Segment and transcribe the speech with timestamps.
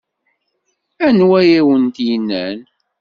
[1.07, 2.59] Anwa ay awent-yennan?